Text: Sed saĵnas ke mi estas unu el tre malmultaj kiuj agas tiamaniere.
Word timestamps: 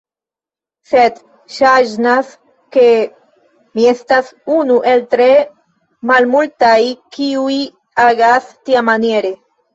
Sed 0.91 1.17
saĵnas 1.57 2.31
ke 2.77 2.85
mi 3.75 3.85
estas 3.91 4.33
unu 4.57 4.79
el 4.93 5.05
tre 5.13 5.29
malmultaj 6.13 6.75
kiuj 7.19 7.55
agas 8.09 8.51
tiamaniere. 8.67 9.35